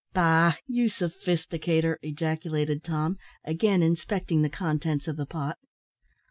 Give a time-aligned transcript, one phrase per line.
[0.13, 0.55] "Bah!
[0.65, 5.59] you sophisticator," ejaculated Tom, again inspecting the contents of the pot.